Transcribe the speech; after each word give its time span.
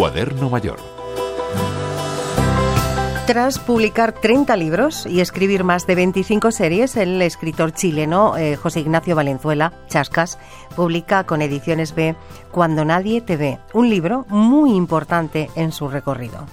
Cuaderno 0.00 0.48
Mayor. 0.48 0.78
Tras 3.26 3.58
publicar 3.58 4.12
30 4.12 4.56
libros 4.56 5.04
y 5.04 5.20
escribir 5.20 5.62
más 5.62 5.86
de 5.86 5.94
25 5.94 6.52
series, 6.52 6.96
el 6.96 7.20
escritor 7.20 7.74
chileno 7.74 8.34
eh, 8.38 8.56
José 8.56 8.80
Ignacio 8.80 9.14
Valenzuela, 9.14 9.74
Chascas, 9.88 10.38
publica 10.74 11.24
con 11.24 11.42
Ediciones 11.42 11.94
B 11.94 12.16
Cuando 12.50 12.86
nadie 12.86 13.20
te 13.20 13.36
ve, 13.36 13.58
un 13.74 13.90
libro 13.90 14.24
muy 14.30 14.74
importante 14.74 15.50
en 15.54 15.70
su 15.70 15.86
recorrido. 15.86 16.46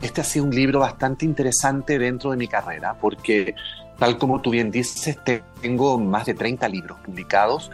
Este 0.00 0.20
ha 0.20 0.24
sido 0.24 0.44
un 0.44 0.54
libro 0.54 0.78
bastante 0.78 1.24
interesante 1.24 1.98
dentro 1.98 2.30
de 2.30 2.36
mi 2.36 2.46
carrera 2.46 2.94
porque, 3.00 3.56
tal 3.98 4.18
como 4.18 4.40
tú 4.40 4.50
bien 4.50 4.70
dices, 4.70 5.18
tengo 5.60 5.98
más 5.98 6.26
de 6.26 6.34
30 6.34 6.68
libros 6.68 6.98
publicados 7.04 7.72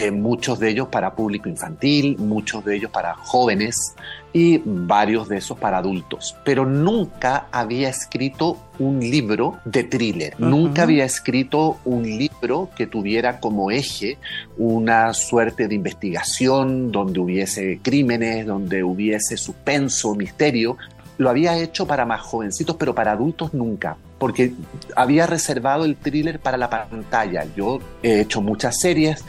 eh, 0.00 0.12
muchos 0.12 0.60
de 0.60 0.70
ellos 0.70 0.86
para 0.86 1.16
público 1.16 1.48
infantil, 1.48 2.16
muchos 2.18 2.64
de 2.64 2.76
ellos 2.76 2.88
para 2.92 3.16
jóvenes 3.16 3.96
y 4.32 4.62
varios 4.64 5.28
de 5.28 5.38
esos 5.38 5.58
para 5.58 5.78
adultos. 5.78 6.36
Pero 6.44 6.64
nunca 6.64 7.48
había 7.50 7.88
escrito 7.88 8.58
un 8.78 9.00
libro 9.00 9.58
de 9.64 9.82
thriller, 9.82 10.38
nunca 10.38 10.84
había 10.84 11.04
escrito 11.04 11.80
un 11.84 12.04
libro 12.04 12.70
que 12.76 12.86
tuviera 12.86 13.40
como 13.40 13.72
eje 13.72 14.18
una 14.56 15.12
suerte 15.14 15.66
de 15.66 15.74
investigación 15.74 16.92
donde 16.92 17.18
hubiese 17.18 17.80
crímenes, 17.82 18.46
donde 18.46 18.84
hubiese 18.84 19.36
suspenso, 19.36 20.14
misterio. 20.14 20.76
Lo 21.16 21.28
había 21.28 21.58
hecho 21.58 21.88
para 21.88 22.06
más 22.06 22.20
jovencitos, 22.20 22.76
pero 22.76 22.94
para 22.94 23.10
adultos 23.10 23.52
nunca 23.52 23.96
porque 24.18 24.52
había 24.96 25.26
reservado 25.26 25.84
el 25.84 25.96
thriller 25.96 26.40
para 26.40 26.56
la 26.56 26.68
pantalla. 26.68 27.46
Yo 27.56 27.78
he 28.02 28.20
hecho 28.20 28.40
muchas 28.40 28.80
series, 28.80 29.24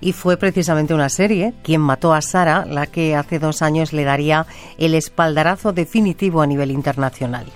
y 0.00 0.12
fue 0.12 0.36
precisamente 0.36 0.94
una 0.94 1.08
serie, 1.08 1.54
Quien 1.62 1.80
mató 1.80 2.14
a 2.14 2.22
Sara, 2.22 2.64
la 2.66 2.86
que 2.86 3.16
hace 3.16 3.38
dos 3.38 3.62
años 3.62 3.92
le 3.92 4.04
daría 4.04 4.46
el 4.78 4.94
espaldarazo 4.94 5.72
definitivo 5.72 6.42
a 6.42 6.46
nivel 6.46 6.70
internacional. 6.70 7.46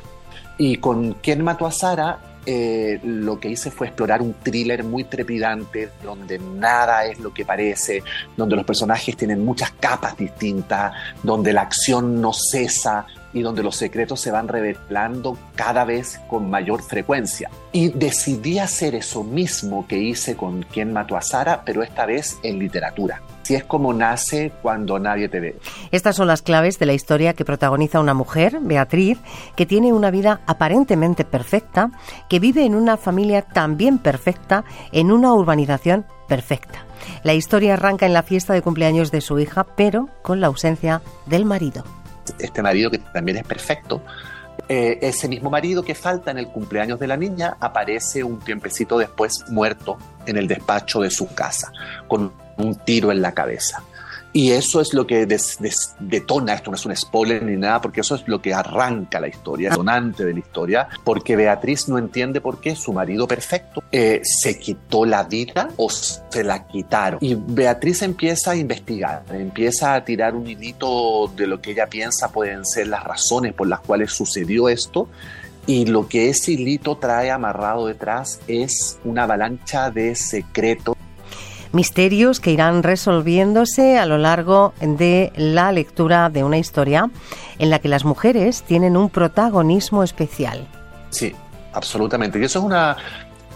Y 0.58 0.76
con 0.76 1.14
Quien 1.14 1.44
mató 1.44 1.66
a 1.66 1.72
Sara 1.72 2.18
eh, 2.50 2.98
lo 3.04 3.38
que 3.38 3.50
hice 3.50 3.70
fue 3.70 3.88
explorar 3.88 4.22
un 4.22 4.32
thriller 4.32 4.82
muy 4.82 5.04
trepidante, 5.04 5.90
donde 6.02 6.38
nada 6.38 7.04
es 7.04 7.18
lo 7.20 7.34
que 7.34 7.44
parece, 7.44 8.02
donde 8.38 8.56
los 8.56 8.64
personajes 8.64 9.14
tienen 9.18 9.44
muchas 9.44 9.72
capas 9.72 10.16
distintas, 10.16 10.94
donde 11.22 11.52
la 11.52 11.60
acción 11.60 12.22
no 12.22 12.32
cesa, 12.32 13.04
y 13.32 13.42
donde 13.42 13.62
los 13.62 13.76
secretos 13.76 14.20
se 14.20 14.30
van 14.30 14.48
revelando 14.48 15.36
cada 15.54 15.84
vez 15.84 16.20
con 16.28 16.48
mayor 16.48 16.82
frecuencia. 16.82 17.50
Y 17.72 17.90
decidí 17.90 18.58
hacer 18.58 18.94
eso 18.94 19.22
mismo 19.22 19.86
que 19.86 19.98
hice 19.98 20.36
con 20.36 20.62
Quien 20.62 20.92
mató 20.92 21.16
a 21.16 21.22
Sara, 21.22 21.62
pero 21.64 21.82
esta 21.82 22.06
vez 22.06 22.38
en 22.42 22.58
literatura. 22.58 23.22
Si 23.42 23.54
es 23.54 23.64
como 23.64 23.94
nace 23.94 24.52
cuando 24.60 24.98
nadie 24.98 25.28
te 25.28 25.40
ve. 25.40 25.58
Estas 25.90 26.16
son 26.16 26.26
las 26.26 26.42
claves 26.42 26.78
de 26.78 26.86
la 26.86 26.92
historia 26.92 27.32
que 27.32 27.46
protagoniza 27.46 28.00
una 28.00 28.12
mujer, 28.12 28.58
Beatriz, 28.60 29.18
que 29.56 29.64
tiene 29.64 29.92
una 29.92 30.10
vida 30.10 30.40
aparentemente 30.46 31.24
perfecta, 31.24 31.90
que 32.28 32.40
vive 32.40 32.64
en 32.64 32.74
una 32.74 32.98
familia 32.98 33.42
también 33.42 33.98
perfecta, 33.98 34.64
en 34.92 35.10
una 35.10 35.32
urbanización 35.32 36.04
perfecta. 36.28 36.84
La 37.22 37.32
historia 37.32 37.74
arranca 37.74 38.04
en 38.04 38.12
la 38.12 38.22
fiesta 38.22 38.52
de 38.52 38.60
cumpleaños 38.60 39.10
de 39.10 39.22
su 39.22 39.38
hija, 39.38 39.64
pero 39.64 40.08
con 40.22 40.40
la 40.40 40.48
ausencia 40.48 41.00
del 41.26 41.46
marido 41.46 41.84
este 42.38 42.62
marido 42.62 42.90
que 42.90 42.98
también 42.98 43.38
es 43.38 43.44
perfecto, 43.44 44.02
eh, 44.68 44.98
ese 45.00 45.28
mismo 45.28 45.48
marido 45.48 45.82
que 45.82 45.94
falta 45.94 46.30
en 46.30 46.38
el 46.38 46.48
cumpleaños 46.48 46.98
de 46.98 47.06
la 47.06 47.16
niña 47.16 47.56
aparece 47.58 48.22
un 48.22 48.38
tiempecito 48.38 48.98
después 48.98 49.44
muerto 49.48 49.96
en 50.26 50.36
el 50.36 50.46
despacho 50.46 51.00
de 51.00 51.10
su 51.10 51.32
casa, 51.34 51.72
con 52.06 52.32
un 52.58 52.74
tiro 52.74 53.10
en 53.10 53.22
la 53.22 53.32
cabeza. 53.32 53.82
Y 54.32 54.52
eso 54.52 54.80
es 54.80 54.92
lo 54.92 55.06
que 55.06 55.26
detona, 55.26 56.54
esto 56.54 56.70
no 56.70 56.76
es 56.76 56.84
un 56.84 56.94
spoiler 56.94 57.42
ni 57.42 57.56
nada, 57.56 57.80
porque 57.80 58.02
eso 58.02 58.14
es 58.14 58.28
lo 58.28 58.40
que 58.42 58.52
arranca 58.52 59.20
la 59.20 59.28
historia, 59.28 59.70
donante 59.70 60.24
de 60.24 60.34
la 60.34 60.38
historia, 60.38 60.88
porque 61.02 61.34
Beatriz 61.34 61.88
no 61.88 61.98
entiende 61.98 62.40
por 62.40 62.60
qué 62.60 62.76
su 62.76 62.92
marido 62.92 63.26
perfecto 63.26 63.82
eh, 63.90 64.20
se 64.22 64.58
quitó 64.58 65.06
la 65.06 65.24
vida 65.24 65.70
o 65.76 65.88
se 65.88 66.44
la 66.44 66.66
quitaron. 66.66 67.18
Y 67.22 67.34
Beatriz 67.34 68.02
empieza 68.02 68.50
a 68.50 68.56
investigar, 68.56 69.24
empieza 69.30 69.94
a 69.94 70.04
tirar 70.04 70.34
un 70.34 70.46
hilito 70.46 71.30
de 71.34 71.46
lo 71.46 71.60
que 71.60 71.70
ella 71.72 71.86
piensa 71.86 72.30
pueden 72.30 72.66
ser 72.66 72.88
las 72.88 73.04
razones 73.04 73.54
por 73.54 73.66
las 73.66 73.80
cuales 73.80 74.12
sucedió 74.12 74.68
esto. 74.68 75.08
Y 75.66 75.84
lo 75.84 76.08
que 76.08 76.30
ese 76.30 76.52
hilito 76.52 76.96
trae 76.96 77.30
amarrado 77.30 77.86
detrás 77.86 78.40
es 78.48 78.98
una 79.04 79.24
avalancha 79.24 79.90
de 79.90 80.14
secretos 80.14 80.97
misterios 81.72 82.40
que 82.40 82.50
irán 82.50 82.82
resolviéndose 82.82 83.98
a 83.98 84.06
lo 84.06 84.18
largo 84.18 84.74
de 84.80 85.32
la 85.36 85.72
lectura 85.72 86.30
de 86.30 86.44
una 86.44 86.58
historia 86.58 87.10
en 87.58 87.70
la 87.70 87.78
que 87.78 87.88
las 87.88 88.04
mujeres 88.04 88.62
tienen 88.62 88.96
un 88.96 89.10
protagonismo 89.10 90.02
especial. 90.02 90.66
Sí, 91.10 91.34
absolutamente. 91.72 92.38
Y 92.38 92.44
eso 92.44 92.60
es 92.60 92.64
una 92.64 92.96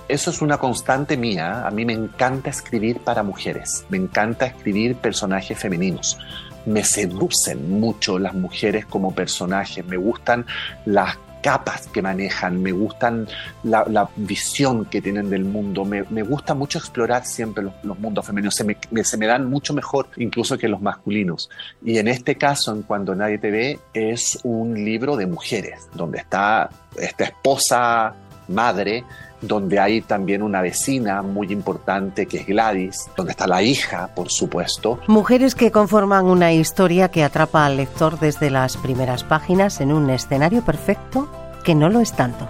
eso 0.09 0.31
es 0.31 0.43
una 0.43 0.59
constante 0.59 1.17
mía. 1.17 1.67
A 1.67 1.71
mí 1.71 1.85
me 1.85 1.95
encanta 1.95 2.51
escribir 2.51 3.01
para 3.01 3.23
mujeres, 3.23 3.87
me 3.89 3.97
encanta 3.97 4.47
escribir 4.47 4.97
personajes 4.97 5.59
femeninos. 5.59 6.19
Me 6.67 6.85
seducen 6.85 7.81
mucho 7.81 8.19
las 8.19 8.35
mujeres 8.35 8.85
como 8.87 9.15
personajes, 9.15 9.85
me 9.87 9.97
gustan 9.97 10.45
las 10.85 11.17
capas 11.43 11.89
que 11.89 12.01
manejan, 12.01 12.63
me 12.63 12.73
gustan 12.73 13.29
la, 13.65 14.09
visión 14.17 14.87
que 14.87 15.03
tienen 15.03 15.29
del 15.29 15.45
mundo, 15.45 15.85
me, 15.85 16.23
gusta 16.23 16.55
mucho 16.55 16.79
explorar 16.79 17.27
siempre 17.27 17.65
los, 17.83 17.99
mundos 17.99 18.25
femeninos, 18.25 18.55
se 18.55 18.65
me, 18.65 18.77
se 19.05 19.17
me, 19.17 19.27
dan 19.27 19.51
mucho 19.51 19.75
mejor 19.75 20.09
incluso 20.17 20.57
que 20.57 20.69
los 20.69 20.81
masculinos. 20.81 21.51
Y 21.85 21.99
en 21.99 22.09
este 22.09 22.37
caso, 22.37 22.73
en 22.73 22.83
Cuando 22.83 23.15
Nadie 23.15 23.39
Te 23.39 23.51
Ve, 23.51 23.79
es 23.93 24.39
un 24.45 24.75
libro 24.75 25.17
de 25.17 25.27
mujeres, 25.27 25.89
donde 25.95 26.19
está 26.19 26.71
esta 26.97 27.25
esposa, 27.25 28.15
madre, 28.49 29.05
donde 29.43 29.79
hay 29.79 30.01
también 30.01 30.43
una 30.43 30.63
vecina 30.63 31.23
muy 31.23 31.53
importante 31.53 32.27
que 32.27 32.39
es 32.39 32.47
Gladys, 32.47 33.11
donde 33.17 33.33
está 33.33 33.47
la 33.47 33.63
hija, 33.63 34.09
por 34.15 34.31
supuesto. 34.31 35.01
Mujeres 35.09 35.55
que 35.55 35.71
conforman 35.71 36.25
una 36.27 36.53
historia 36.53 37.11
que 37.11 37.25
atrapa 37.25 37.67
al 37.67 37.77
lector 37.77 38.19
desde 38.19 38.51
las 38.51 38.77
primeras 38.77 39.25
páginas 39.25 39.81
en 39.81 39.93
un 39.93 40.09
escenario 40.11 40.65
perfecto 40.65 41.29
que 41.65 41.75
no 41.75 41.89
lo 41.89 42.01
es 42.01 42.13
tanto. 42.13 42.49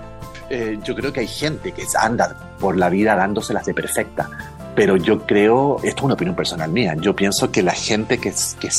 Eh, 0.50 0.78
yo 0.84 0.94
creo 0.94 1.12
que 1.12 1.20
hay 1.20 1.28
gente 1.28 1.72
que 1.72 1.84
anda 1.98 2.36
por 2.60 2.76
la 2.76 2.91
vida 2.91 3.16
dándoselas 3.16 3.64
de 3.64 3.72
perfecta, 3.72 4.28
pero 4.74 4.97
yo 4.97 5.26
creo, 5.26 5.78
esto 5.82 6.00
es 6.00 6.03
una 6.03 6.14
opinión 6.14 6.36
personal 6.36 6.70
mía, 6.70 6.94
yo 7.00 7.16
pienso 7.16 7.50
que 7.50 7.62
la 7.62 7.72
gente 7.72 8.19
que, 8.19 8.32
que 8.60 8.70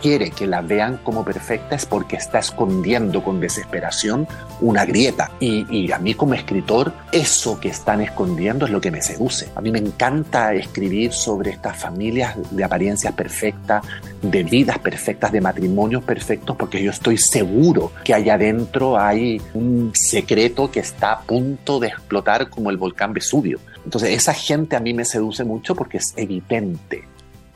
quiere 0.00 0.30
que 0.30 0.46
la 0.46 0.60
vean 0.60 0.98
como 0.98 1.24
perfecta 1.24 1.76
es 1.76 1.86
porque 1.86 2.16
está 2.16 2.38
escondiendo 2.38 3.22
con 3.22 3.40
desesperación 3.40 4.26
una 4.60 4.84
grieta. 4.84 5.30
Y, 5.40 5.90
a 5.92 5.98
mí 5.98 6.14
como 6.14 6.34
escritor, 6.34 6.92
eso 7.12 7.58
que 7.60 7.68
están 7.68 8.00
escondiendo 8.00 8.66
es 8.66 8.72
lo 8.72 8.80
que 8.80 8.90
me 8.90 9.02
seduce. 9.02 9.48
A 9.54 9.60
mí 9.60 9.70
me 9.70 9.78
encanta 9.78 10.54
escribir 10.54 11.12
sobre 11.12 11.50
estas 11.50 11.76
familias 11.76 12.36
de 12.50 12.64
apariencias 12.64 13.14
perfectas, 13.14 13.82
de 14.22 14.42
vidas 14.42 14.78
perfectas, 14.78 15.32
de 15.32 15.40
matrimonios 15.40 16.04
perfectos, 16.04 16.56
porque 16.56 16.82
yo 16.82 16.90
estoy 16.90 17.16
seguro 17.18 17.92
que 18.04 18.14
allá 18.14 18.34
adentro 18.34 18.98
hay 18.98 19.40
un 19.54 19.92
secreto 19.94 20.70
que 20.70 20.80
está 20.80 21.12
a 21.12 21.20
punto 21.20 21.80
de 21.80 21.88
explotar 21.88 22.48
como 22.50 22.70
el 22.70 22.76
volcán 22.76 23.12
Vesubio. 23.12 23.60
Entonces 23.84 24.10
esa 24.10 24.34
gente 24.34 24.76
a 24.76 24.80
mí 24.80 24.92
me 24.92 25.04
seduce 25.04 25.44
mucho 25.44 25.74
porque 25.74 25.98
es 25.98 26.12
evidente 26.16 27.04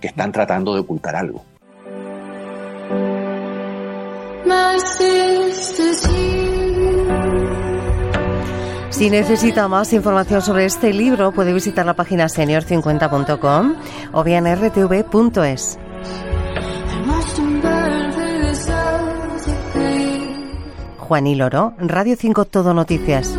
que 0.01 0.09
están 0.09 0.33
tratando 0.33 0.75
de 0.75 0.81
ocultar 0.81 1.15
algo. 1.17 1.45
Si 8.91 9.11
necesita 9.11 9.69
más 9.69 9.93
información 9.93 10.43
sobre 10.43 10.65
este 10.65 10.93
libro, 10.93 11.33
puede 11.33 11.53
visitar 11.53 11.87
la 11.87 11.95
página 11.95 12.27
senior50.com 12.27 13.75
o 14.13 14.25
bien 14.25 14.47
rtv.es. 14.47 15.79
Juan 20.99 21.27
y 21.27 21.35
Loro, 21.35 21.75
Radio 21.79 22.17
5 22.17 22.45
Todo 22.47 22.75
Noticias. 22.75 23.37